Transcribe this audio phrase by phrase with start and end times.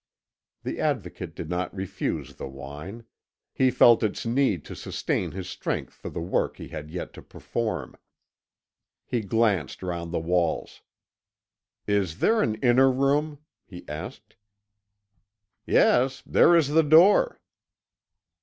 [0.63, 3.03] The Advocate did not refuse the wine;
[3.53, 7.21] he felt its need to sustain his strength for the work he had yet to
[7.21, 7.95] perform.
[9.05, 10.81] He glanced round the walls.
[11.85, 14.37] "Is there an inner room?" he asked.
[15.67, 17.39] "Yes; there is the door."